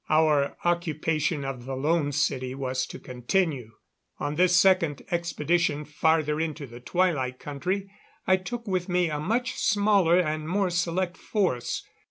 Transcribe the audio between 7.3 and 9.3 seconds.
Country I took with me a